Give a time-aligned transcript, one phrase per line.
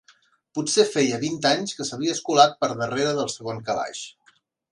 [0.59, 4.05] Potser feia vint anys que s'havia escolat per darrera del segon calaix.